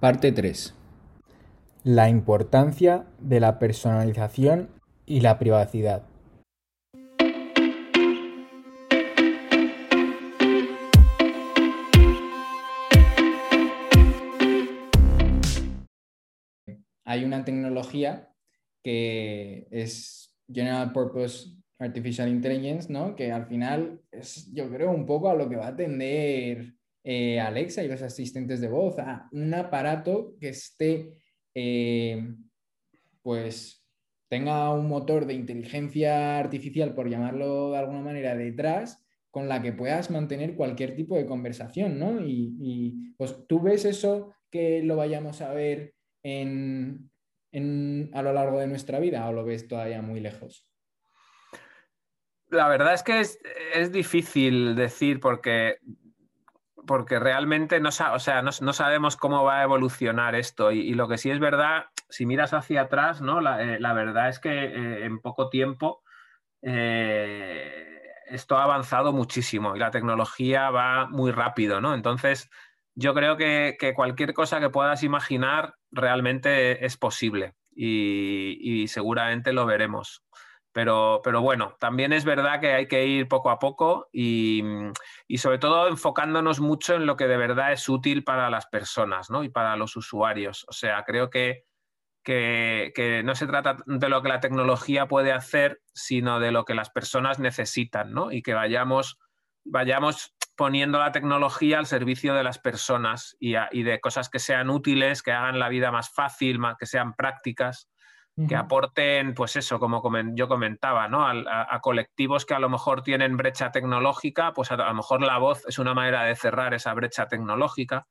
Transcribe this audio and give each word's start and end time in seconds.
Parte 0.00 0.32
3. 0.32 0.74
La 1.84 2.08
importancia 2.08 3.04
de 3.18 3.38
la 3.38 3.58
personalización 3.58 4.70
y 5.04 5.20
la 5.20 5.38
privacidad. 5.38 6.06
Hay 17.04 17.24
una 17.26 17.44
tecnología 17.44 18.32
que 18.82 19.68
es 19.70 20.34
General 20.50 20.92
Purpose 20.94 21.50
Artificial 21.78 22.30
Intelligence, 22.30 22.90
¿no? 22.90 23.14
Que 23.16 23.32
al 23.32 23.44
final 23.48 24.00
es, 24.10 24.50
yo 24.54 24.70
creo, 24.70 24.92
un 24.92 25.04
poco 25.04 25.28
a 25.28 25.34
lo 25.34 25.46
que 25.50 25.56
va 25.56 25.66
a 25.66 25.68
atender 25.68 26.79
eh, 27.04 27.40
Alexa 27.40 27.82
y 27.82 27.88
los 27.88 28.02
asistentes 28.02 28.60
de 28.60 28.68
voz, 28.68 28.98
a 28.98 29.28
un 29.32 29.52
aparato 29.54 30.34
que 30.40 30.50
esté, 30.50 31.14
eh, 31.54 32.34
pues, 33.22 33.84
tenga 34.28 34.72
un 34.72 34.88
motor 34.88 35.26
de 35.26 35.34
inteligencia 35.34 36.38
artificial, 36.38 36.94
por 36.94 37.08
llamarlo 37.08 37.72
de 37.72 37.78
alguna 37.78 38.00
manera, 38.00 38.36
detrás, 38.36 39.04
con 39.30 39.48
la 39.48 39.62
que 39.62 39.72
puedas 39.72 40.10
mantener 40.10 40.54
cualquier 40.54 40.94
tipo 40.94 41.16
de 41.16 41.26
conversación, 41.26 41.98
¿no? 41.98 42.20
Y, 42.20 43.14
pues 43.16 43.46
tú 43.46 43.60
ves 43.60 43.84
eso 43.84 44.34
que 44.50 44.82
lo 44.82 44.96
vayamos 44.96 45.40
a 45.40 45.52
ver 45.52 45.94
en, 46.22 47.10
en, 47.52 48.10
a 48.12 48.22
lo 48.22 48.32
largo 48.32 48.58
de 48.58 48.66
nuestra 48.66 48.98
vida 48.98 49.28
o 49.28 49.32
lo 49.32 49.44
ves 49.44 49.68
todavía 49.68 50.02
muy 50.02 50.20
lejos? 50.20 50.66
La 52.48 52.68
verdad 52.68 52.94
es 52.94 53.02
que 53.04 53.20
es 53.20 53.92
difícil 53.92 54.74
decir 54.74 55.20
porque, 55.20 55.78
porque 56.86 57.18
realmente 57.18 57.80
no, 57.80 57.88
o 57.88 58.18
sea, 58.18 58.42
no, 58.42 58.50
no, 58.60 58.72
sabemos 58.72 59.16
cómo 59.16 59.44
va 59.44 59.60
a 59.60 59.62
evolucionar 59.62 60.34
esto 60.34 60.72
y, 60.72 60.94
lo 60.94 61.08
que 61.08 61.18
sí 61.18 61.30
es 61.30 61.40
verdad, 61.40 61.86
si 62.08 62.26
miras 62.26 62.52
hacia 62.54 62.82
atrás, 62.82 63.20
¿no? 63.20 63.40
la, 63.40 63.62
eh, 63.62 63.80
la 63.80 63.92
verdad 63.92 64.28
es 64.28 64.38
que 64.38 64.50
eh, 64.50 65.04
en 65.04 65.20
poco 65.20 65.48
tiempo 65.48 66.02
eh, 66.62 68.02
esto 68.26 68.56
ha 68.56 68.64
avanzado 68.64 69.12
muchísimo 69.12 69.76
y 69.76 69.78
la 69.78 69.90
tecnología 69.90 70.70
va 70.70 71.06
muy 71.08 71.32
rápido, 71.32 71.80
¿no? 71.80 71.94
Entonces, 71.94 72.50
yo 72.94 73.14
creo 73.14 73.36
que, 73.36 73.76
que, 73.78 73.94
cualquier 73.94 74.34
cosa 74.34 74.60
que 74.60 74.70
puedas 74.70 75.02
imaginar 75.02 75.74
realmente 75.90 76.84
es 76.84 76.96
posible 76.96 77.54
y, 77.74 78.58
y 78.60 78.88
seguramente 78.88 79.52
lo 79.52 79.66
veremos. 79.66 80.22
Pero, 80.72 81.20
pero, 81.24 81.40
bueno, 81.40 81.76
también 81.80 82.12
es 82.12 82.24
verdad 82.24 82.60
que 82.60 82.72
hay 82.72 82.86
que 82.86 83.04
ir 83.04 83.26
poco 83.26 83.50
a 83.50 83.58
poco 83.58 84.08
y, 84.12 84.62
y, 85.26 85.38
sobre 85.38 85.58
todo 85.58 85.88
enfocándonos 85.88 86.60
mucho 86.60 86.94
en 86.94 87.06
lo 87.06 87.16
que 87.16 87.26
de 87.26 87.36
verdad 87.36 87.72
es 87.72 87.88
útil 87.88 88.22
para 88.22 88.50
las 88.50 88.66
personas 88.66 89.30
¿no? 89.30 89.42
y 89.42 89.48
para 89.48 89.74
los 89.76 89.96
usuarios. 89.96 90.64
O 90.68 90.72
sea, 90.72 91.02
creo 91.04 91.28
que, 91.28 91.64
que, 92.22 93.22
no 93.24 93.34
se 93.34 93.46
trata 93.46 93.78
de 93.86 94.08
lo 94.08 94.22
que 94.22 94.28
la 94.28 94.40
tecnología 94.40 95.08
puede 95.08 95.32
hacer, 95.32 95.80
sino 95.92 96.40
de 96.40 96.52
lo 96.52 96.64
que 96.64 96.74
las 96.74 96.90
personas 96.90 97.38
necesitan 97.38 98.12
¿no? 98.12 98.32
y 98.32 98.42
que 98.42 98.54
vayamos, 98.54 99.18
vayamos 99.64 100.34
poniendo 100.56 100.98
la 100.98 101.12
tecnología 101.12 101.78
al 101.78 101.86
servicio 101.86 102.34
de 102.34 102.44
las 102.44 102.58
personas 102.58 103.36
y, 103.40 103.54
de 103.82 104.00
cosas 104.00 104.28
que 104.28 104.38
sean 104.38 104.70
útiles, 104.70 105.22
que 105.22 105.32
hagan 105.32 105.58
la 105.58 105.68
vida 105.68 105.90
más 105.90 106.10
fácil, 106.10 106.60
que 106.78 106.86
sean 106.86 107.14
prácticas. 107.14 107.88
Que 108.48 108.56
aporten, 108.56 109.34
pues 109.34 109.56
eso, 109.56 109.78
como 109.78 110.02
yo 110.34 110.48
comentaba, 110.48 111.08
¿no? 111.08 111.26
A, 111.26 111.32
a, 111.32 111.74
a, 111.74 111.80
colectivos 111.80 112.44
que 112.46 112.54
a 112.54 112.58
lo 112.58 112.68
mejor 112.68 113.02
tienen 113.02 113.36
brecha 113.36 113.70
tecnológica, 113.70 114.52
pues 114.52 114.70
a, 114.70 114.74
a, 114.74 114.88
lo 114.88 114.94
mejor 114.94 115.22
la 115.22 115.38
voz 115.38 115.64
es 115.66 115.78
una 115.78 115.94
manera 115.94 116.24
de 116.24 116.36
cerrar 116.36 116.74
esa 116.74 116.94
brecha 116.94 117.26
tecnológica. 117.26 118.06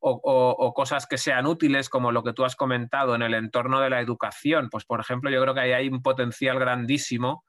O, 0.00 0.12
o, 0.12 0.50
o, 0.50 0.74
cosas 0.74 1.08
que 1.08 1.18
sean 1.18 1.46
útiles, 1.46 1.88
como 1.88 2.12
lo 2.12 2.22
que 2.22 2.32
tú 2.32 2.44
has 2.44 2.54
comentado 2.54 3.16
en 3.16 3.22
el 3.22 3.34
entorno 3.34 3.80
de 3.80 3.90
la 3.90 4.00
educación. 4.00 4.68
Pues, 4.70 4.84
por 4.84 5.00
ejemplo, 5.00 5.28
yo 5.28 5.42
creo 5.42 5.54
que 5.54 5.60
ahí 5.60 5.72
hay 5.72 5.88
un 5.88 6.02
potencial 6.02 6.60
grandísimo 6.60 7.44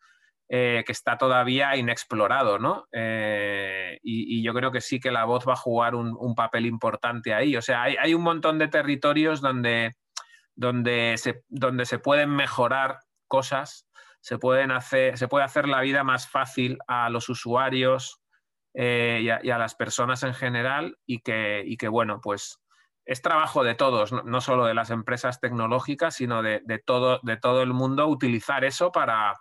eh, 0.51 0.83
que 0.83 0.93
está 0.93 1.15
todavía 1.15 1.75
inexplorado, 1.77 2.57
¿no? 2.57 2.87
Eh, 2.91 3.99
y, 4.01 4.39
y, 4.39 4.41
yo 4.41 4.51
creo 4.55 4.71
que 4.71 4.81
sí 4.81 4.99
que 4.99 5.11
la 5.11 5.25
voz 5.25 5.47
va 5.47 5.53
a 5.53 5.55
jugar 5.55 5.93
un, 5.93 6.17
un 6.19 6.33
papel 6.33 6.65
importante 6.65 7.35
ahí. 7.35 7.55
O 7.55 7.61
sea, 7.61 7.83
hay, 7.83 7.97
hay, 8.01 8.15
un 8.15 8.23
montón 8.23 8.57
de 8.57 8.67
territorios 8.67 9.41
donde, 9.41 9.93
donde, 10.59 11.15
se, 11.17 11.43
donde 11.47 11.85
se 11.85 11.99
pueden 11.99 12.29
mejorar 12.35 12.99
cosas, 13.27 13.87
se, 14.19 14.37
pueden 14.37 14.71
hacer, 14.71 15.17
se 15.17 15.29
puede 15.29 15.45
hacer 15.45 15.67
la 15.67 15.79
vida 15.79 16.03
más 16.03 16.27
fácil 16.27 16.77
a 16.87 17.09
los 17.09 17.29
usuarios 17.29 18.19
eh, 18.73 19.21
y, 19.21 19.49
a, 19.49 19.57
las 19.57 19.75
personas 19.75 20.23
en 20.23 20.33
general 20.33 20.97
y 21.05 21.21
que, 21.21 21.63
y 21.65 21.77
que 21.77 21.87
bueno, 21.87 22.19
pues 22.21 22.59
es 23.05 23.21
trabajo 23.21 23.63
de 23.63 23.75
todos, 23.75 24.11
no, 24.11 24.23
no 24.23 24.41
solo 24.41 24.65
de 24.65 24.73
las 24.73 24.89
empresas 24.89 25.39
tecnológicas, 25.39 26.15
sino 26.15 26.43
de, 26.43 26.61
de, 26.65 26.79
todo, 26.79 27.21
de 27.23 27.37
todo 27.37 27.63
el 27.63 27.73
mundo 27.73 28.07
utilizar 28.07 28.65
eso 28.65 28.91
para 28.91 29.35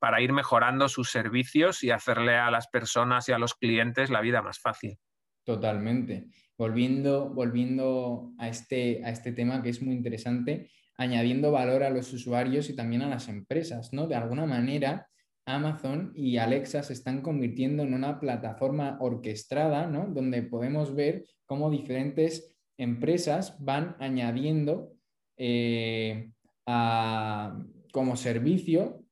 para 0.00 0.20
ir 0.20 0.32
mejorando 0.32 0.88
sus 0.88 1.10
servicios 1.10 1.82
y 1.82 1.90
hacerle 1.90 2.36
a 2.36 2.52
las 2.52 2.68
personas 2.68 3.28
y 3.28 3.32
a 3.32 3.38
los 3.38 3.54
clientes 3.54 4.10
la 4.10 4.20
vida 4.20 4.42
más 4.42 4.60
fácil. 4.60 4.96
Totalmente. 5.44 6.28
Volviendo, 6.58 7.30
volviendo 7.30 8.32
a, 8.36 8.48
este, 8.48 9.02
a 9.04 9.10
este 9.10 9.32
tema 9.32 9.62
que 9.62 9.70
es 9.70 9.80
muy 9.80 9.94
interesante, 9.94 10.70
añadiendo 10.96 11.52
valor 11.52 11.84
a 11.84 11.90
los 11.90 12.12
usuarios 12.12 12.68
y 12.68 12.74
también 12.74 13.02
a 13.02 13.08
las 13.08 13.28
empresas, 13.28 13.92
¿no? 13.92 14.08
De 14.08 14.16
alguna 14.16 14.44
manera, 14.44 15.08
Amazon 15.46 16.12
y 16.14 16.36
Alexa 16.36 16.82
se 16.82 16.92
están 16.92 17.22
convirtiendo 17.22 17.84
en 17.84 17.94
una 17.94 18.20
plataforma 18.20 18.98
orquestada, 19.00 19.86
¿no? 19.86 20.06
Donde 20.08 20.42
podemos 20.42 20.94
ver 20.94 21.24
cómo 21.46 21.70
diferentes 21.70 22.54
empresas 22.76 23.56
van 23.58 23.96
añadiendo 23.98 24.92
eh, 25.36 26.32
a, 26.66 27.58
como 27.92 28.16
servicio 28.16 29.04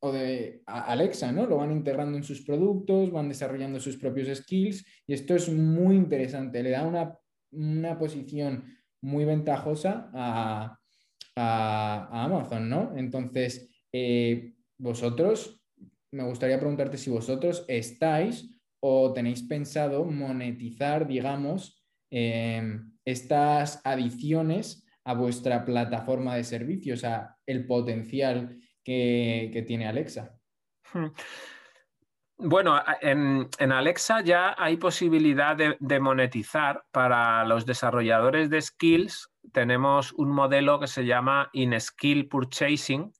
o 0.00 0.12
de 0.12 0.62
Alexa, 0.66 1.30
¿no? 1.30 1.46
Lo 1.46 1.58
van 1.58 1.72
integrando 1.72 2.16
en 2.16 2.24
sus 2.24 2.42
productos, 2.44 3.12
van 3.12 3.28
desarrollando 3.28 3.78
sus 3.78 3.96
propios 3.96 4.36
skills 4.38 4.84
y 5.06 5.12
esto 5.12 5.34
es 5.34 5.52
muy 5.52 5.96
interesante, 5.96 6.62
le 6.62 6.70
da 6.70 6.86
una, 6.86 7.18
una 7.52 7.98
posición 7.98 8.64
muy 9.02 9.24
ventajosa 9.24 10.10
a, 10.14 10.78
a, 11.36 12.24
Amazon, 12.24 12.68
¿no? 12.68 12.96
Entonces, 12.96 13.68
eh, 13.92 14.54
vosotros, 14.78 15.60
me 16.12 16.24
gustaría 16.24 16.58
preguntarte 16.58 16.96
si 16.96 17.10
vosotros 17.10 17.64
estáis 17.68 18.50
o 18.82 19.12
tenéis 19.12 19.42
pensado 19.42 20.04
monetizar, 20.04 21.06
digamos, 21.06 21.84
eh, 22.10 22.80
estas 23.04 23.80
adiciones 23.84 24.86
a 25.04 25.14
vuestra 25.14 25.64
plataforma 25.64 26.36
de 26.36 26.44
servicios, 26.44 27.04
a 27.04 27.36
el 27.46 27.66
potencial 27.66 28.58
que, 28.84 29.64
tiene 29.66 29.86
Alexa. 29.86 30.38
Hmm. 30.92 31.08
Bueno, 32.42 32.80
en, 33.02 33.48
en, 33.58 33.72
Alexa 33.72 34.22
ya 34.22 34.54
hay 34.56 34.78
posibilidad 34.78 35.56
de, 35.56 36.00
monetizar 36.00 36.84
para 36.90 37.44
los 37.44 37.66
desarrolladores 37.66 38.48
de 38.48 38.62
skills. 38.62 39.30
Tenemos 39.52 40.12
un 40.12 40.30
modelo 40.30 40.80
que 40.80 40.86
se 40.86 41.04
llama 41.04 41.50
In-Skill 41.52 42.28
Purchasing, 42.28 43.12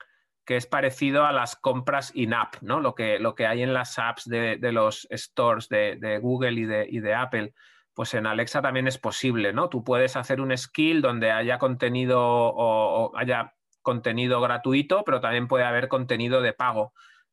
que 0.47 0.57
es 0.57 0.67
parecido 0.67 1.27
a 1.27 1.33
las 1.33 1.55
compras 1.55 2.13
in-app, 2.15 2.63
¿no? 2.63 2.81
Lo 2.81 2.95
que, 2.95 3.19
lo 3.19 3.35
que 3.35 3.47
hay 3.47 3.63
en 3.63 3.75
las 3.75 3.99
apps 3.99 4.25
de, 4.25 4.57
de 4.57 4.73
los 4.73 5.07
stores 5.11 5.69
de, 5.69 5.97
de 5.97 6.19
Google 6.19 6.53
y 6.53 6.65
de, 6.65 6.87
y 6.89 7.01
de 7.01 7.15
Apple 7.15 7.53
pues 7.93 8.15
en 8.15 8.27
Alexa 8.27 8.63
también 8.63 8.87
es 8.87 8.97
posible, 8.97 9.53
¿no? 9.53 9.69
Tú 9.69 9.85
puedes 9.85 10.17
hacer 10.17 10.41
un 10.41 10.57
skill 10.57 11.03
donde 11.03 11.33
haya 11.33 11.59
contenido 11.59 12.19
o 12.23 13.15
haya 13.15 13.53
contenido 13.83 14.41
gratuito, 14.41 15.05
pero 15.05 15.21
también 15.21 15.49
puede 15.49 15.65
haber 15.65 15.89
contenido 15.89 16.41
de 16.43 16.53
pago 16.53 16.93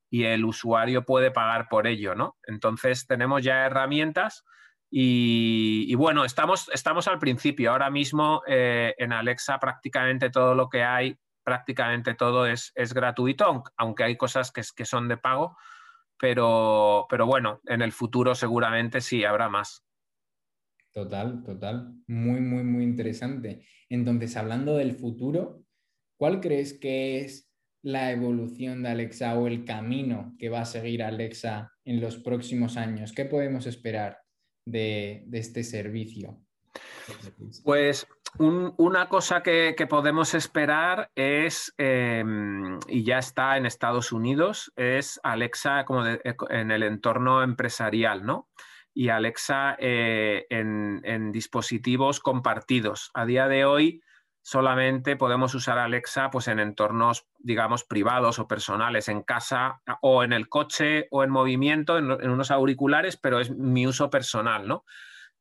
y 0.10 0.24
el 0.24 0.46
usuario 0.46 1.04
puede 1.04 1.32
pagar 1.32 1.68
por 1.70 1.88
ello, 1.88 2.16
¿no? 2.16 2.38
Entonces 2.44 3.08
tenemos 3.08 3.44
ya 3.44 3.66
herramientas 3.66 4.46
y, 4.90 5.94
bueno, 5.96 6.24
estamos, 6.24 6.70
estamos 6.74 7.08
al 7.08 7.20
principio. 7.20 7.72
Ahora 7.72 7.90
mismo 7.90 8.42
eh, 8.48 8.96
en 8.98 9.12
Alexa 9.12 9.60
prácticamente 9.60 10.30
todo 10.30 10.56
lo 10.56 10.70
que 10.70 10.84
hay, 10.84 11.18
prácticamente 11.44 12.14
todo 12.14 12.46
es, 12.46 12.72
es 12.76 12.94
gratuito, 12.94 13.64
aunque 13.76 14.04
hay 14.04 14.16
cosas 14.16 14.52
que, 14.52 14.62
que 14.76 14.86
son 14.86 15.08
de 15.08 15.18
pago, 15.18 15.58
pero, 16.18 17.06
pero 17.10 17.26
bueno, 17.26 17.62
en 17.66 17.82
el 17.82 17.92
futuro 17.92 18.34
seguramente 18.34 19.02
sí 19.02 19.26
habrá 19.26 19.50
más. 19.50 19.84
Total, 20.94 21.44
total. 21.44 21.94
Muy, 22.08 22.42
muy, 22.42 22.64
muy 22.64 22.84
interesante. 22.84 23.68
Entonces, 23.88 24.36
hablando 24.36 24.78
del 24.78 24.94
futuro, 24.94 25.64
¿Cuál 26.18 26.42
crees 26.42 26.74
que 26.74 27.22
es 27.22 27.50
la 27.84 28.12
evolución 28.12 28.84
de 28.84 28.90
Alexa 28.90 29.38
o 29.38 29.48
el 29.48 29.64
camino 29.64 30.36
que 30.40 30.50
va 30.50 30.62
a 30.62 30.66
seguir 30.66 31.04
Alexa 31.04 31.72
en 31.86 32.02
los 32.02 32.18
próximos 32.18 32.76
años? 32.76 33.14
¿Qué 33.14 33.26
podemos 33.26 33.68
esperar 33.68 34.20
de, 34.66 35.26
este 35.32 35.64
servicio? 35.64 36.42
Pues 37.64 38.08
un, 38.40 38.74
una 38.78 39.08
cosa 39.08 39.42
que, 39.42 39.74
podemos 39.88 40.34
esperar 40.34 41.12
es, 41.16 41.74
eh, 41.78 42.24
y 42.88 43.04
ya 43.04 43.20
está 43.20 43.58
en 43.58 43.66
Estados 43.66 44.12
Unidos, 44.12 44.74
es 44.76 45.20
Alexa 45.24 45.86
como 45.86 46.04
de, 46.04 46.20
en 46.50 46.72
el 46.72 46.84
entorno 46.84 47.44
empresarial, 47.44 48.26
¿no? 48.26 48.50
y 48.98 49.10
Alexa 49.10 49.78
eh, 49.78 50.48
en, 50.50 51.32
dispositivos 51.32 52.20
compartidos. 52.20 53.12
A 53.14 53.28
día 53.28 53.48
de 53.48 53.64
hoy 53.64 54.02
solamente 54.48 55.18
podemos 55.18 55.54
usar 55.56 55.78
Alexa 55.78 56.30
pues, 56.30 56.48
en 56.48 56.60
entornos, 56.60 57.28
digamos, 57.38 57.84
privados 57.84 58.40
o 58.40 58.48
personales, 58.48 59.10
en 59.10 59.22
casa 59.22 59.82
o 60.02 60.24
en 60.24 60.32
el 60.32 60.48
coche 60.48 61.10
o 61.12 61.26
en 61.26 61.32
movimiento, 61.32 61.98
en, 61.98 62.10
unos 62.10 62.50
auriculares, 62.50 63.18
pero 63.18 63.42
es 63.42 63.52
mi 63.52 63.86
uso 63.86 64.10
personal, 64.10 64.66
¿no? 64.66 64.86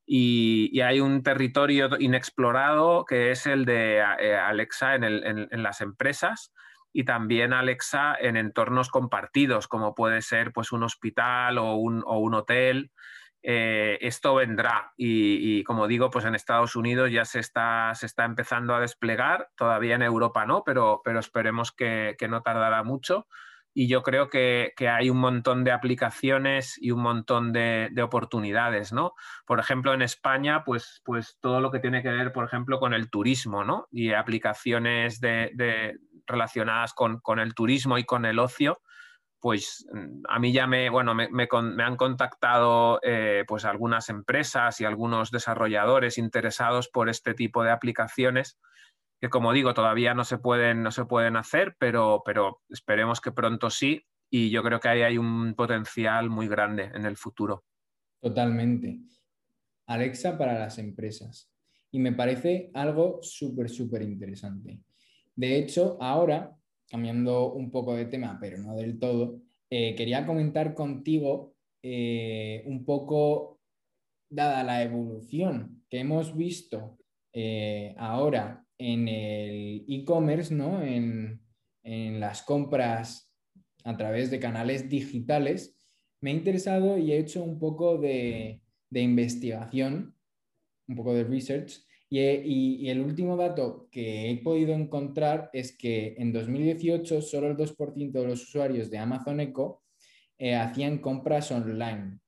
Y, 0.04 0.80
hay 0.80 0.98
un 0.98 1.22
territorio 1.22 1.88
inexplorado 2.00 3.04
que 3.04 3.30
es 3.30 3.46
el 3.46 3.64
de 3.64 3.98
eh, 3.98 4.34
Alexa 4.34 4.96
en, 4.96 5.62
las 5.62 5.82
empresas 5.82 6.52
y 6.92 7.04
también 7.04 7.52
Alexa 7.52 8.16
en 8.18 8.36
entornos 8.36 8.88
compartidos, 8.88 9.68
como 9.68 9.94
puede 9.94 10.20
ser 10.20 10.52
pues, 10.52 10.72
un 10.72 10.82
hospital 10.82 11.58
o 11.58 11.76
un, 11.76 12.02
o 12.04 12.18
un 12.18 12.34
hotel. 12.34 12.90
Eh, 13.48 13.98
esto 14.00 14.34
vendrá 14.34 14.92
y, 14.96 15.62
como 15.62 15.86
digo, 15.86 16.10
pues 16.10 16.24
en 16.24 16.34
Estados 16.34 16.74
Unidos 16.74 17.12
ya 17.12 17.24
se 17.24 17.38
está, 17.38 17.92
se 17.94 18.06
está 18.06 18.24
empezando 18.24 18.74
a 18.74 18.80
desplegar, 18.80 19.50
todavía 19.56 19.94
en 19.94 20.02
Europa 20.02 20.44
no, 20.46 20.64
pero, 20.64 21.00
pero 21.04 21.20
esperemos 21.20 21.70
que, 21.70 22.16
no 22.28 22.42
tardará 22.42 22.82
mucho. 22.82 23.28
Y 23.72 23.86
yo 23.86 24.02
creo 24.02 24.30
que, 24.30 24.72
hay 24.90 25.10
un 25.10 25.18
montón 25.18 25.62
de 25.62 25.70
aplicaciones 25.70 26.76
y 26.80 26.90
un 26.90 27.02
montón 27.02 27.52
de, 27.52 27.88
oportunidades, 28.02 28.92
¿no? 28.92 29.12
Por 29.46 29.60
ejemplo, 29.60 29.94
en 29.94 30.02
España, 30.02 30.64
pues, 30.64 31.00
pues 31.04 31.38
todo 31.40 31.60
lo 31.60 31.70
que 31.70 31.78
tiene 31.78 32.02
que 32.02 32.10
ver, 32.10 32.32
por 32.32 32.46
ejemplo, 32.46 32.80
con 32.80 32.94
el 32.94 33.10
turismo, 33.10 33.62
¿no? 33.62 33.86
Y 33.92 34.12
aplicaciones 34.12 35.20
de, 35.20 35.94
relacionadas 36.26 36.94
con, 36.94 37.20
con 37.20 37.38
el 37.38 37.54
turismo 37.54 37.96
y 37.96 38.02
con 38.02 38.24
el 38.24 38.40
ocio, 38.40 38.80
pues 39.46 39.86
mm, 39.92 40.22
a 40.28 40.40
mí 40.40 40.52
ya 40.52 40.66
me, 40.66 40.90
bueno, 40.90 41.14
me, 41.14 41.48
han 41.84 41.96
contactado 41.96 42.98
eh, 43.04 43.44
pues 43.46 43.64
algunas 43.64 44.08
empresas 44.08 44.80
y 44.80 44.84
algunos 44.84 45.30
desarrolladores 45.30 46.18
interesados 46.18 46.88
por 46.88 47.08
este 47.08 47.32
tipo 47.32 47.62
de 47.62 47.70
aplicaciones 47.70 48.58
que 49.20 49.28
como 49.28 49.52
digo 49.52 49.72
todavía 49.72 50.14
no 50.14 50.24
se 50.24 50.38
pueden, 50.38 50.82
no 50.82 50.90
se 50.90 51.04
pueden 51.04 51.36
hacer, 51.36 51.76
pero, 51.78 52.22
pero 52.24 52.60
esperemos 52.70 53.20
que 53.20 53.30
pronto 53.30 53.70
sí 53.70 54.04
y 54.28 54.50
yo 54.50 54.64
creo 54.64 54.80
que 54.80 54.88
ahí 54.88 55.02
hay 55.02 55.16
un 55.16 55.54
potencial 55.54 56.28
muy 56.28 56.48
grande 56.48 56.90
en 56.92 57.06
el 57.06 57.16
futuro. 57.16 57.62
Totalmente. 58.20 58.98
Alexa 59.86 60.36
para 60.36 60.58
las 60.58 60.78
empresas. 60.78 61.52
Y 61.92 62.00
me 62.00 62.10
parece 62.10 62.72
algo 62.74 63.20
súper, 63.22 63.70
súper 63.70 64.02
interesante. 64.02 64.80
De 65.36 65.56
hecho, 65.56 65.98
ahora 66.00 66.56
cambiando 66.88 67.52
un 67.52 67.70
poco 67.70 67.94
de 67.94 68.06
tema, 68.06 68.38
pero 68.40 68.58
no 68.58 68.76
del 68.76 68.98
todo, 68.98 69.40
eh, 69.70 69.94
quería 69.94 70.26
comentar 70.26 70.74
contigo 70.74 71.54
eh, 71.82 72.62
un 72.66 72.84
poco, 72.84 73.60
dada 74.28 74.64
la 74.64 74.82
evolución 74.82 75.84
que 75.88 76.00
hemos 76.00 76.36
visto 76.36 76.98
eh, 77.32 77.94
ahora 77.96 78.64
en 78.78 79.08
el 79.08 79.84
e-commerce, 79.88 80.54
¿no? 80.54 80.82
En, 80.82 81.42
las 81.88 82.42
compras 82.42 83.32
a 83.84 83.96
través 83.96 84.32
de 84.32 84.40
canales 84.40 84.88
digitales, 84.88 85.78
me 86.20 86.30
ha 86.30 86.34
interesado 86.34 86.98
y 86.98 87.12
he 87.12 87.18
hecho 87.18 87.44
un 87.44 87.60
poco 87.60 87.96
de, 87.96 88.60
de 88.90 89.00
investigación, 89.02 90.16
un 90.88 90.96
poco 90.96 91.14
de 91.14 91.22
research 91.22 91.85
y, 92.08 92.88
el 92.88 93.00
último 93.00 93.36
dato 93.36 93.88
que 93.90 94.30
he 94.30 94.36
podido 94.38 94.72
encontrar 94.74 95.50
es 95.52 95.76
que 95.76 96.14
en 96.18 96.32
2018 96.32 97.20
solo 97.20 97.48
el 97.48 97.56
2% 97.56 98.12
de 98.12 98.26
los 98.26 98.42
usuarios 98.42 98.90
de 98.90 98.98
Amazon 98.98 99.40
Echo 99.40 99.82
eh, 100.38 100.54
hacían 100.54 100.98
compras 100.98 101.50
online. 101.50 102.18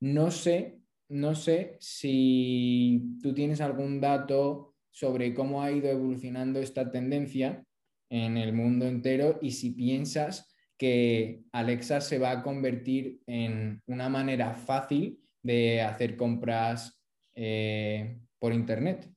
No 0.00 0.30
sé, 0.30 0.78
no 1.08 1.34
sé 1.34 1.76
si 1.80 3.16
tú 3.22 3.34
tienes 3.34 3.60
algún 3.60 4.00
dato 4.00 4.74
sobre 4.90 5.34
cómo 5.34 5.62
ha 5.62 5.70
ido 5.70 5.88
evolucionando 5.88 6.58
esta 6.60 6.90
tendencia 6.90 7.64
en 8.10 8.36
el 8.36 8.52
mundo 8.52 8.86
entero 8.86 9.38
y 9.40 9.52
si 9.52 9.70
piensas 9.70 10.54
que 10.76 11.42
Alexa 11.52 12.00
se 12.00 12.18
va 12.18 12.30
a 12.30 12.42
convertir 12.42 13.20
en 13.26 13.82
una 13.86 14.08
manera 14.08 14.54
fácil 14.54 15.20
de 15.42 15.82
hacer 15.82 16.16
compras 16.16 17.00
eh, 17.34 18.18
por 18.38 18.52
Internet. 18.52 19.08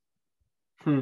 Hmm. 0.86 1.02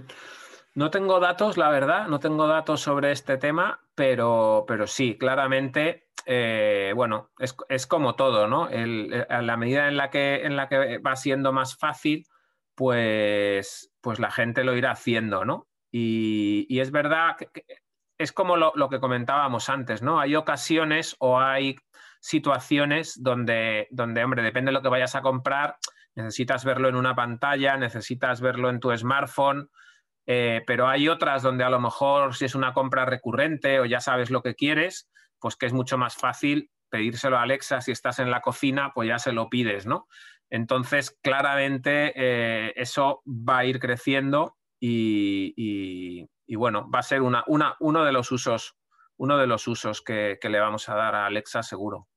No 0.75 0.91
tengo 0.91 1.19
datos, 1.19 1.57
la 1.57 1.69
verdad, 1.69 2.07
no 2.07 2.19
tengo 2.19 2.47
datos 2.47 2.81
sobre 2.81 3.11
este 3.11 3.37
tema, 3.37 3.81
pero, 3.95 4.65
pero 4.67 4.87
sí, 4.87 5.17
claramente, 5.17 6.07
eh, 6.25 6.93
bueno, 6.95 7.31
es, 7.39 7.87
como 7.87 8.15
todo, 8.15 8.47
¿no? 8.47 8.69
Eh, 8.71 9.25
a 9.29 9.41
la 9.41 9.57
medida 9.57 9.87
en 9.87 9.97
la, 9.97 10.09
que, 10.09 10.45
en 10.45 10.55
la 10.55 10.69
que 10.69 10.99
va 10.99 11.15
siendo 11.15 11.51
más 11.51 11.75
fácil, 11.75 12.25
pues, 12.75 13.91
pues 13.99 14.19
la 14.19 14.31
gente 14.31 14.63
lo 14.63 14.75
irá 14.75 14.91
haciendo, 14.91 15.43
¿no? 15.43 15.67
Y, 15.91 16.79
es 16.79 16.91
verdad 16.91 17.35
que, 17.35 17.65
es 18.17 18.31
como 18.31 18.55
lo, 18.55 18.71
lo, 18.75 18.89
que 18.89 18.99
comentábamos 18.99 19.69
antes, 19.69 20.01
¿no? 20.01 20.19
Hay 20.19 20.35
ocasiones 20.35 21.15
o 21.19 21.39
hay 21.39 21.77
situaciones 22.21 23.21
donde, 23.21 23.87
donde, 23.91 24.23
hombre, 24.23 24.43
depende 24.43 24.69
de 24.69 24.73
lo 24.73 24.81
que 24.81 24.89
vayas 24.89 25.15
a 25.15 25.21
comprar, 25.21 25.77
necesitas 26.19 26.65
verlo 26.65 26.89
en 26.89 26.95
una 26.95 27.15
pantalla, 27.15 27.77
necesitas 27.77 28.41
verlo 28.41 28.69
en 28.69 28.79
tu 28.79 28.95
smartphone, 28.95 29.69
eh, 30.27 30.61
pero 30.67 30.87
hay 30.87 31.07
otras 31.07 31.41
donde 31.41 31.63
a 31.63 31.69
lo 31.69 31.79
mejor 31.79 32.35
si 32.35 32.45
es 32.45 32.55
una 32.55 32.73
compra 32.73 33.05
recurrente 33.05 33.79
o 33.79 33.85
ya 33.85 33.99
sabes 33.99 34.29
lo 34.29 34.41
que 34.41 34.55
quieres, 34.55 35.09
pues 35.39 35.55
que 35.55 35.65
es 35.65 35.73
mucho 35.73 35.97
más 35.97 36.15
fácil 36.15 36.69
pedírselo 36.89 37.37
a 37.37 37.43
Alexa, 37.43 37.81
si 37.81 37.91
estás 37.91 38.19
en 38.19 38.31
la 38.31 38.41
cocina, 38.41 38.91
pues 38.93 39.07
ya 39.07 39.19
se 39.19 39.31
lo 39.31 39.49
pides, 39.49 39.85
¿no? 39.85 40.07
Entonces, 40.49 41.17
claramente 41.21 42.13
eh, 42.15 42.73
eso 42.75 43.21
va 43.27 43.59
a 43.59 43.65
ir 43.65 43.79
creciendo 43.79 44.57
y, 44.79 46.27
bueno, 46.55 46.89
va 46.89 46.99
a 46.99 47.03
ser 47.03 47.21
una, 47.21 47.43
uno 47.79 48.03
de 48.03 48.11
los 48.11 48.31
usos, 48.31 48.75
uno 49.17 49.37
de 49.37 49.47
los 49.47 49.67
usos 49.67 50.01
que 50.01 50.39
le 50.41 50.59
vamos 50.59 50.89
a 50.89 50.95
dar 50.95 51.13
a 51.15 51.27
Alexa 51.27 51.61
seguro. 51.61 52.07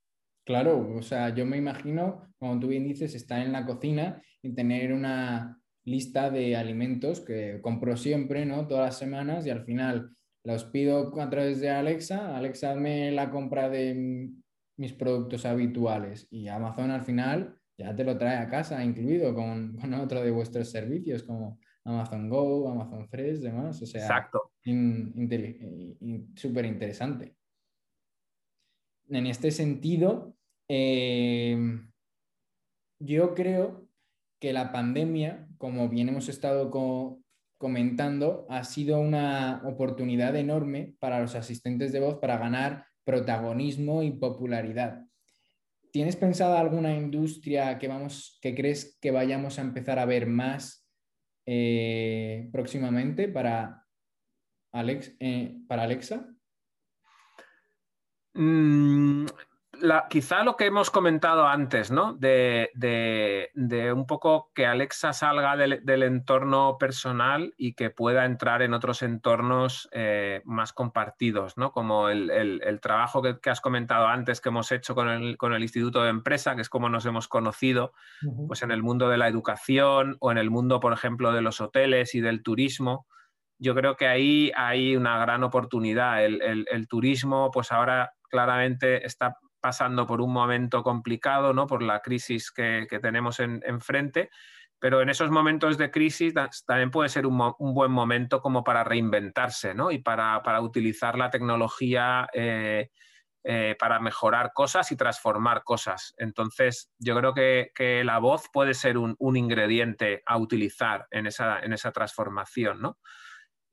Claro, 0.45 0.97
o 0.97 1.03
sea, 1.03 1.33
yo 1.35 1.47
me 1.47 1.57
imagino, 1.57 2.29
como 2.39 2.59
tú 2.59 2.69
bien 2.69 2.85
dices, 2.85 3.15
estar 3.15 3.41
en 3.41 3.53
la 3.53 3.65
cocina 3.65 4.21
y 4.43 4.53
tener 4.55 4.93
una 4.93 5.61
lista 5.85 6.31
de 6.31 6.57
alimentos 6.57 7.21
que 7.21 7.61
compro 7.63 7.97
siempre, 7.97 8.45
¿no? 8.45 8.67
Todas 8.67 8.87
las 8.87 8.99
semanas 8.99 9.47
y 9.47 9.51
al 9.51 9.65
final 9.65 10.17
los 10.45 10.65
pido 10.65 11.21
a 11.21 11.31
través 11.31 11.61
de 11.61 11.71
Alexa. 11.71 12.37
Alexa 12.37 12.75
me 12.75 13.13
la 13.13 13.31
compra 13.31 13.69
de 13.69 14.31
mis 14.77 14.93
productos 14.95 15.47
habituales 15.47 16.27
y 16.31 16.49
Amazon 16.49 16.91
al 16.91 17.03
final 17.03 17.57
ya 17.79 17.95
te 17.95 18.03
lo 18.03 18.19
trae 18.19 18.39
a 18.39 18.49
casa 18.49 18.85
incluido 18.85 19.35
con, 19.35 19.79
otro 19.95 20.23
de 20.23 20.31
vuestros 20.33 20.71
servicios 20.71 21.23
como 21.23 21.61
Amazon 21.85 22.29
Go, 22.29 22.69
Amazon 22.69 23.09
Fresh, 23.09 23.39
demás. 23.39 23.81
O 23.81 23.87
sea, 23.87 24.03
Exacto. 24.03 24.53
súper 26.35 26.65
interesante 26.65 27.37
en 29.13 29.27
este 29.27 29.51
sentido, 29.51 30.37
eh, 30.75 31.59
yo 32.99 33.35
creo 33.35 33.87
que 34.41 34.55
la 34.55 34.73
pandemia, 34.73 35.47
como 35.59 35.91
bien 35.91 36.09
hemos 36.09 36.31
estado 36.31 36.71
comentando, 37.59 38.47
ha 38.49 38.65
sido 38.65 38.99
una 38.99 39.61
oportunidad 39.67 40.35
enorme 40.35 40.95
para 40.99 41.21
los 41.21 41.35
asistentes 41.35 41.93
de 41.93 42.01
voz 42.01 42.19
para 42.21 42.39
ganar 42.39 42.87
protagonismo 43.05 44.03
y 44.03 44.13
popularidad. 44.13 45.05
¿Tienes 45.91 46.17
pensado 46.17 46.57
alguna 46.57 46.97
industria 46.97 47.79
que, 47.79 47.89
vamos, 47.89 48.39
que 48.41 48.55
crees 48.55 48.99
que 48.99 49.11
vayamos 49.11 49.59
a 49.59 49.63
empezar 49.63 49.99
a 49.99 50.07
ver 50.07 50.27
más 50.27 50.89
eh, 51.45 52.49
próximamente 52.51 53.29
para, 53.29 53.85
Alex, 54.73 55.15
eh, 55.21 55.59
para 55.69 55.83
Alexa? 55.83 56.35
Mm, 58.33 59.27
quizá 60.09 60.45
lo 60.45 60.57
que 60.57 60.67
hemos 60.67 60.91
comentado 60.91 61.47
antes, 61.47 61.91
¿no? 61.91 62.15
De, 62.15 62.71
un 63.95 64.07
poco 64.07 64.51
que 64.55 64.67
Alexa 64.67 65.13
salga 65.13 65.57
del, 65.57 66.03
entorno 66.03 66.77
personal 66.79 67.55
y 67.57 67.75
que 67.75 67.91
pueda 67.91 68.25
entrar 68.25 68.63
en 68.63 68.75
otros 68.75 69.03
entornos 69.03 69.89
eh, 69.93 70.43
más 70.45 70.73
compartidos, 70.73 71.57
¿no? 71.57 71.73
Como 71.73 72.09
el, 72.09 72.79
trabajo 72.81 73.23
que, 73.23 73.51
has 73.51 73.61
comentado 73.61 74.07
antes 74.07 74.41
que 74.41 74.49
hemos 74.49 74.73
hecho 74.73 74.95
con 74.95 75.09
el, 75.09 75.63
Instituto 75.63 76.03
de 76.03 76.11
Empresa, 76.11 76.55
que 76.55 76.63
es 76.63 76.69
como 76.69 76.89
nos 76.89 77.07
hemos 77.07 77.29
conocido, 77.29 77.93
pues 78.47 78.63
en 78.63 78.71
el 78.71 78.83
mundo 78.83 79.09
de 79.09 79.19
la 79.19 79.29
educación 79.29 80.17
o 80.21 80.33
en 80.33 80.39
el 80.39 80.51
mundo, 80.51 80.81
por 80.81 80.93
ejemplo, 80.93 81.33
de 81.33 81.43
los 81.43 81.61
hoteles 81.61 82.15
y 82.15 82.21
del 82.21 82.43
turismo 82.43 83.07
yo 83.63 83.77
creo 83.77 83.97
que 83.97 84.09
ahí 84.09 84.51
hay 84.57 84.97
una 84.97 85.19
gran 85.21 85.45
oportunidad. 85.45 86.25
El, 86.25 86.89
turismo, 86.89 87.53
pues 87.53 87.71
ahora 87.71 88.13
claramente 88.29 89.07
está 89.07 89.37
pasando 89.63 90.07
por 90.07 90.21
un 90.21 90.33
momento 90.33 90.83
complicado, 90.83 91.55
¿no? 91.55 91.67
Por 91.67 91.83
la 91.83 92.01
crisis 92.01 92.51
que, 92.51 92.87
tenemos 93.01 93.41
enfrente. 93.41 94.29
pero 94.79 95.01
en 95.01 95.09
esos 95.09 95.31
momentos 95.31 95.79
de 95.79 95.93
crisis 95.93 96.35
también 96.67 96.91
puede 96.91 97.09
ser 97.09 97.27
un, 97.27 97.55
buen 97.59 97.93
momento 97.93 98.43
como 98.43 98.65
para 98.65 98.83
reinventarse, 98.85 99.75
¿no? 99.75 99.93
Y 99.93 99.99
para, 100.01 100.61
utilizar 100.61 101.17
la 101.17 101.31
tecnología 101.31 102.29
eh, 102.35 102.91
eh, 103.45 103.77
para 103.79 104.01
mejorar 104.01 104.53
cosas 104.53 104.93
y 104.93 104.97
transformar 104.97 105.65
cosas. 105.65 106.15
Entonces, 106.17 106.93
yo 106.99 107.17
creo 107.17 107.33
que, 107.33 108.03
la 108.05 108.19
voz 108.19 108.49
puede 108.53 108.75
ser 108.75 108.99
un, 108.99 109.37
ingrediente 109.37 110.23
a 110.27 110.37
utilizar 110.39 111.07
en 111.11 111.29
esa, 111.29 111.61
en 111.61 111.73
esa 111.73 111.93
transformación, 111.93 112.83
¿no? 112.83 112.99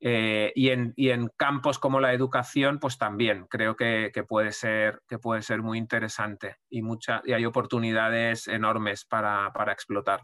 Eh, 0.01 0.53
y, 0.56 0.70
en, 0.70 0.94
campos 1.36 1.77
como 1.77 2.00
la 2.00 2.13
educación, 2.13 2.79
pues 2.79 2.98
también 2.98 3.48
creo 3.50 3.75
que, 3.75 4.12
puede, 4.27 4.51
ser, 4.51 5.01
que 5.08 5.20
puede 5.20 5.41
ser 5.41 5.62
muy 5.62 5.77
interesante 5.77 6.56
y, 6.70 6.82
mucha, 6.82 7.22
y 7.25 7.34
hay 7.34 7.46
oportunidades 7.46 8.48
enormes 8.48 9.06
para, 9.06 9.51
explotar. 9.72 10.22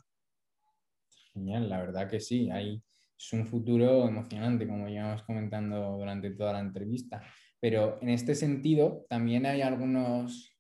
Genial, 1.34 1.70
la 1.70 1.80
verdad 1.80 2.10
que 2.10 2.22
sí, 2.22 2.50
hay, 2.50 2.82
es 3.18 3.34
un 3.34 3.46
futuro 3.46 4.08
emocionante, 4.08 4.66
como 4.66 4.88
llevamos 4.88 5.24
comentando 5.24 5.98
durante 5.98 6.32
toda 6.32 6.54
la 6.54 6.60
entrevista. 6.60 7.22
Pero 7.60 8.00
en 8.02 8.10
este 8.10 8.36
sentido 8.36 9.06
también 9.10 9.46
hay 9.46 9.62
algunos, 9.62 10.56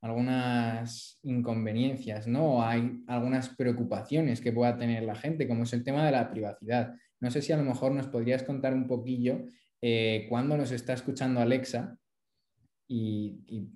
algunas 0.00 1.18
inconveniencias, 1.22 2.26
¿no? 2.26 2.62
Hay 2.62 3.02
algunas 3.08 3.50
preocupaciones 3.50 4.40
que 4.40 4.52
pueda 4.52 4.76
tener 4.78 5.02
la 5.02 5.16
gente, 5.16 5.46
como 5.46 5.64
es 5.64 5.72
el 5.74 5.84
tema 5.84 6.06
de 6.06 6.12
la 6.12 6.30
privacidad. 6.30 6.94
No 7.22 7.30
sé 7.30 7.40
si 7.40 7.52
a 7.52 7.56
lo 7.56 7.62
mejor 7.62 7.92
nos 7.92 8.08
podrías 8.08 8.42
contar 8.42 8.74
un 8.74 8.86
poquillo 8.86 9.46
eh, 9.80 10.26
cuándo 10.28 10.56
nos 10.56 10.72
está 10.72 10.92
escuchando 10.92 11.40
Alexa 11.40 11.96
y, 12.88 13.70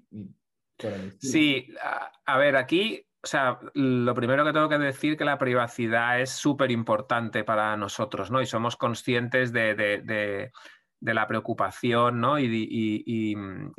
Sí, 1.18 1.68
a, 2.26 2.36
ver, 2.36 2.56
aquí 2.56 3.06
o 3.22 3.26
sea, 3.26 3.58
lo 3.74 4.14
primero 4.14 4.44
que 4.44 4.52
tengo 4.52 4.68
que 4.68 4.78
decir 4.78 5.16
que 5.16 5.24
la 5.24 5.38
privacidad 5.38 6.20
es 6.20 6.30
súper 6.30 6.70
importante 6.70 7.44
para 7.44 7.76
nosotros, 7.76 8.30
¿no? 8.30 8.40
Y 8.40 8.46
somos 8.46 8.76
conscientes 8.76 9.52
de, 9.52 10.52
la 11.00 11.26
preocupación, 11.26 12.20
¿no? 12.20 12.38
Y, 12.38 13.34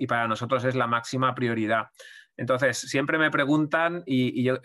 para 0.07 0.27
nosotros 0.27 0.63
es 0.63 0.75
la 0.75 0.87
máxima 0.87 1.35
prioridad. 1.35 1.87
Entonces, 2.37 2.77
siempre 2.77 3.17
me 3.17 3.31
preguntan 3.31 4.03
y, 4.05 4.43
yo 4.43 4.59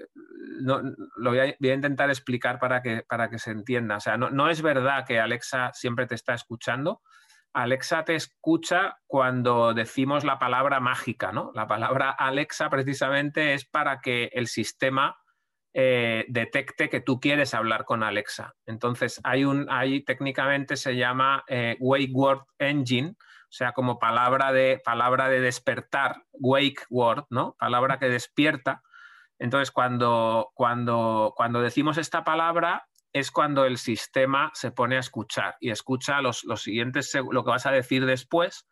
lo 0.60 1.30
voy 1.30 1.38
a, 1.38 1.74
intentar 1.74 2.10
explicar 2.10 2.58
para 2.58 2.82
que, 2.82 3.02
para 3.08 3.30
que 3.30 3.38
se 3.38 3.50
entienda. 3.50 3.96
O 3.96 4.00
sea, 4.00 4.16
no, 4.18 4.50
es 4.50 4.60
verdad 4.60 5.04
que 5.06 5.18
Alexa 5.18 5.72
siempre 5.72 6.06
te 6.06 6.14
está 6.14 6.34
escuchando. 6.34 7.00
Alexa 7.54 8.04
te 8.04 8.14
escucha 8.14 8.98
cuando 9.06 9.74
decimos 9.74 10.24
la 10.24 10.38
palabra 10.38 10.80
mágica, 10.80 11.32
¿no? 11.32 11.50
La 11.54 11.66
palabra 11.66 12.10
Alexa 12.10 12.70
precisamente 12.70 13.54
es 13.54 13.64
para 13.64 14.00
que 14.00 14.30
el 14.32 14.46
sistema 14.46 15.16
eh, 15.74 16.26
detecte 16.28 16.88
que 16.90 17.00
tú 17.00 17.20
quieres 17.20 17.54
hablar 17.54 17.84
con 17.84 18.02
Alexa. 18.02 18.54
Entonces, 18.66 19.20
hay 19.24 19.44
un, 19.44 19.66
ahí 19.70 20.02
técnicamente 20.04 20.76
se 20.76 20.96
llama 20.96 21.44
eh, 21.48 21.76
Wake 21.80 22.12
Word 22.12 22.44
Engine, 22.58 23.16
o 23.52 23.54
sea, 23.54 23.72
como 23.72 23.98
palabra 23.98 24.50
de, 24.50 24.80
palabra 24.82 25.28
de 25.28 25.42
despertar, 25.42 26.24
wake 26.32 26.86
word, 26.88 27.26
¿no? 27.28 27.54
Palabra 27.58 27.98
que 27.98 28.08
despierta. 28.08 28.82
Entonces, 29.38 29.70
cuando, 29.70 30.52
cuando, 30.54 31.34
cuando 31.36 31.60
decimos 31.60 31.98
esta 31.98 32.24
palabra, 32.24 32.88
es 33.12 33.30
cuando 33.30 33.66
el 33.66 33.76
sistema 33.76 34.50
se 34.54 34.70
pone 34.70 34.96
a 34.96 35.00
escuchar 35.00 35.56
y 35.60 35.68
escucha 35.68 36.22
los, 36.22 36.44
los 36.44 36.62
siguientes, 36.62 37.14
lo 37.30 37.44
que 37.44 37.50
vas 37.50 37.66
a 37.66 37.72
decir 37.72 38.06
después 38.06 38.66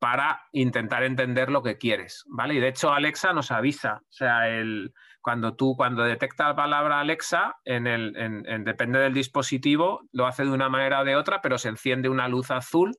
para 0.00 0.42
intentar 0.50 1.04
entender 1.04 1.48
lo 1.48 1.62
que 1.62 1.78
quieres, 1.78 2.24
¿vale? 2.26 2.54
Y 2.54 2.58
de 2.58 2.68
hecho 2.68 2.92
Alexa 2.92 3.32
nos 3.32 3.52
avisa, 3.52 4.00
o 4.02 4.12
sea, 4.12 4.48
el, 4.48 4.92
cuando 5.20 5.54
tú, 5.54 5.76
cuando 5.76 6.02
detecta 6.02 6.48
la 6.48 6.56
palabra 6.56 6.98
Alexa, 6.98 7.54
en 7.64 7.86
el, 7.86 8.16
en, 8.16 8.64
depende 8.64 8.98
del 8.98 9.14
dispositivo, 9.14 10.02
lo 10.10 10.26
hace 10.26 10.42
de 10.42 10.50
una 10.50 10.68
manera 10.68 11.02
o 11.02 11.04
de 11.04 11.14
otra, 11.14 11.40
pero 11.40 11.58
se 11.58 11.68
enciende 11.68 12.08
una 12.08 12.26
luz 12.26 12.50
azul 12.50 12.90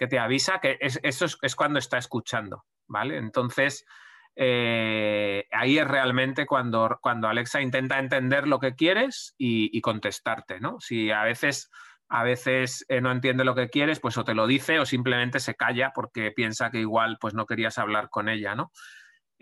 que 0.00 0.06
te 0.06 0.18
avisa 0.18 0.60
que 0.60 0.78
eso 0.80 1.26
es, 1.42 1.54
cuando 1.54 1.78
está 1.78 1.98
escuchando, 1.98 2.64
¿vale? 2.88 3.18
Entonces, 3.18 3.84
eh, 4.34 5.46
ahí 5.52 5.76
es 5.76 5.86
realmente 5.86 6.46
cuando, 6.46 6.98
cuando 7.02 7.28
Alexa 7.28 7.60
intenta 7.60 7.98
entender 7.98 8.48
lo 8.48 8.58
que 8.58 8.74
quieres 8.74 9.34
y, 9.36 9.78
contestarte, 9.82 10.58
¿no? 10.58 10.80
Si 10.80 11.10
a 11.10 11.22
veces, 11.24 11.70
a 12.08 12.24
veces 12.24 12.86
eh, 12.88 13.02
no 13.02 13.12
entiende 13.12 13.44
lo 13.44 13.54
que 13.54 13.68
quieres, 13.68 14.00
pues 14.00 14.16
o 14.16 14.24
te 14.24 14.32
lo 14.32 14.46
dice 14.46 14.78
o 14.78 14.86
simplemente 14.86 15.38
se 15.38 15.54
calla 15.54 15.92
porque 15.94 16.30
piensa 16.30 16.70
que 16.70 16.78
igual 16.78 17.18
pues 17.20 17.34
no 17.34 17.44
querías 17.44 17.76
hablar 17.76 18.08
con 18.08 18.30
ella, 18.30 18.54
¿no? 18.54 18.72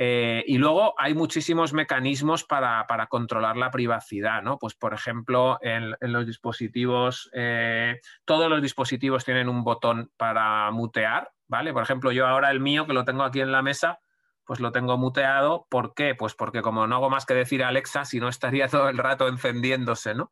Eh, 0.00 0.44
y 0.46 0.58
luego 0.58 0.94
hay 0.96 1.12
muchísimos 1.14 1.72
mecanismos 1.72 2.44
para, 2.44 2.86
controlar 3.08 3.56
la 3.56 3.72
privacidad, 3.72 4.42
¿no? 4.42 4.56
Pues 4.56 4.74
por 4.74 4.94
ejemplo, 4.94 5.58
en, 5.60 5.96
los 6.00 6.24
dispositivos, 6.24 7.28
eh, 7.34 8.00
todos 8.24 8.48
los 8.48 8.62
dispositivos 8.62 9.24
tienen 9.24 9.48
un 9.48 9.64
botón 9.64 10.12
para 10.16 10.70
mutear, 10.70 11.32
¿vale? 11.48 11.72
Por 11.72 11.82
ejemplo, 11.82 12.12
yo 12.12 12.28
ahora 12.28 12.52
el 12.52 12.60
mío, 12.60 12.86
que 12.86 12.92
lo 12.92 13.04
tengo 13.04 13.24
aquí 13.24 13.40
en 13.40 13.50
la 13.50 13.60
mesa, 13.60 13.98
pues 14.44 14.60
lo 14.60 14.70
tengo 14.70 14.96
muteado. 14.96 15.66
¿Por 15.68 15.94
qué? 15.94 16.14
Pues 16.14 16.34
porque 16.34 16.62
como 16.62 16.86
no 16.86 16.94
hago 16.94 17.10
más 17.10 17.26
que 17.26 17.34
decir 17.34 17.64
Alexa, 17.64 18.04
si 18.04 18.20
no 18.20 18.28
estaría 18.28 18.68
todo 18.68 18.88
el 18.88 18.98
rato 18.98 19.26
encendiéndose, 19.26 20.14
¿no? 20.14 20.30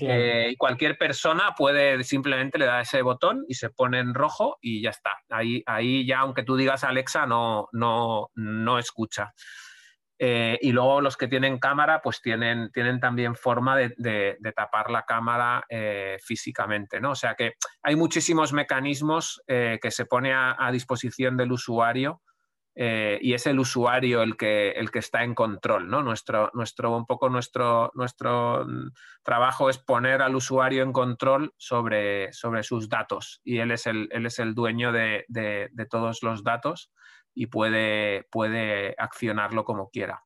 Eh, 0.00 0.54
cualquier 0.58 0.96
persona 0.96 1.54
puede 1.56 2.02
simplemente 2.02 2.58
le 2.58 2.64
da 2.64 2.80
ese 2.80 3.02
botón 3.02 3.44
y 3.46 3.54
se 3.54 3.70
pone 3.70 3.98
en 3.98 4.14
rojo 4.14 4.58
y 4.60 4.82
ya 4.82 4.90
está. 4.90 5.16
Ahí, 5.28 5.62
ahí 5.66 6.06
ya, 6.06 6.20
aunque 6.20 6.42
tú 6.42 6.56
digas 6.56 6.84
Alexa, 6.84 7.26
no, 7.26 7.68
no, 7.72 8.30
no 8.34 8.78
escucha. 8.78 9.32
Eh, 10.18 10.58
y 10.62 10.70
luego 10.70 11.00
los 11.00 11.16
que 11.16 11.26
tienen 11.26 11.58
cámara, 11.58 12.00
pues 12.00 12.20
tienen, 12.22 12.70
tienen 12.70 13.00
también 13.00 13.34
forma 13.34 13.76
de, 13.76 14.36
tapar 14.54 14.90
la 14.90 15.02
cámara 15.02 15.64
eh, 15.68 16.16
físicamente, 16.24 17.00
¿no? 17.00 17.10
O 17.10 17.16
sea 17.16 17.34
que 17.34 17.54
hay 17.82 17.96
muchísimos 17.96 18.52
mecanismos 18.52 19.42
que 19.46 19.90
se 19.90 20.06
pone 20.06 20.32
a 20.32 20.70
disposición 20.70 21.36
del 21.36 21.52
usuario 21.52 22.22
eh, 22.74 23.18
y 23.20 23.34
es 23.34 23.46
el 23.46 23.58
usuario 23.58 24.22
el 24.22 24.36
que, 24.36 24.70
el 24.70 24.90
que 24.90 25.00
está 25.00 25.24
en 25.24 25.34
control. 25.34 25.88
¿no? 25.88 26.02
Nuestro, 26.02 26.50
nuestro, 26.54 26.96
un 26.96 27.06
poco 27.06 27.28
nuestro, 27.28 27.90
nuestro 27.94 28.64
mm, 28.66 28.92
trabajo 29.22 29.68
es 29.68 29.78
poner 29.78 30.22
al 30.22 30.34
usuario 30.34 30.82
en 30.82 30.92
control 30.92 31.54
sobre, 31.56 32.32
sobre 32.32 32.62
sus 32.62 32.88
datos 32.88 33.40
y 33.44 33.58
él 33.58 33.70
es 33.70 33.86
el, 33.86 34.08
él 34.12 34.26
es 34.26 34.38
el 34.38 34.54
dueño 34.54 34.92
de, 34.92 35.24
de, 35.28 35.68
todos 35.90 36.22
los 36.22 36.44
datos 36.44 36.90
y 37.34 37.46
puede, 37.46 38.26
puede 38.30 38.94
accionarlo 38.98 39.64
como 39.64 39.90
quiera. 39.90 40.22